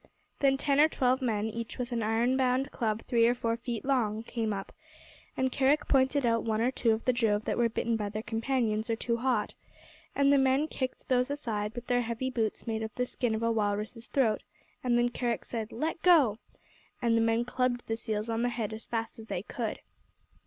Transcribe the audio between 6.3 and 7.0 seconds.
one or two